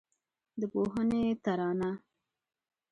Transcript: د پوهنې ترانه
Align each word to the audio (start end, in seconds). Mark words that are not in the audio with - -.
د 0.59 0.61
پوهنې 0.71 1.23
ترانه 1.43 1.91